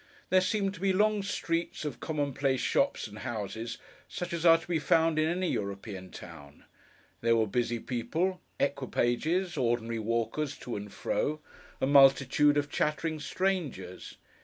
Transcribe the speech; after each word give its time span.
There 0.31 0.41
seemed 0.41 0.73
to 0.73 0.79
be 0.79 0.93
long 0.93 1.21
streets 1.21 1.85
of 1.85 1.99
commonplace 1.99 2.59
shops 2.59 3.05
and 3.05 3.19
houses, 3.19 3.77
such 4.09 4.33
as 4.33 4.47
are 4.47 4.57
to 4.57 4.67
be 4.67 4.79
found 4.79 5.19
in 5.19 5.29
any 5.29 5.49
European 5.51 6.09
town; 6.09 6.63
there 7.21 7.35
were 7.35 7.45
busy 7.45 7.77
people, 7.77 8.41
equipages, 8.59 9.57
ordinary 9.57 9.99
walkers 9.99 10.57
to 10.57 10.75
and 10.75 10.91
fro; 10.91 11.39
a 11.79 11.85
multitude 11.85 12.57
of 12.57 12.67
chattering 12.67 13.19
strangers. 13.19 14.17